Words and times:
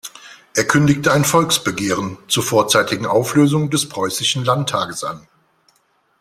Er 0.55 0.67
kündigte 0.67 1.13
ein 1.13 1.23
Volksbegehren 1.23 2.17
zur 2.27 2.41
vorzeitigen 2.41 3.05
Auflösung 3.05 3.69
des 3.69 3.87
preußischen 3.87 4.43
Landtages 4.43 5.03
an. 5.03 5.27